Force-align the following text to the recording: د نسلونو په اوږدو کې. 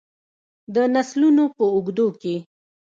د 0.73 0.75
نسلونو 0.95 1.43
په 1.55 1.63
اوږدو 1.73 2.07
کې. 2.21 2.35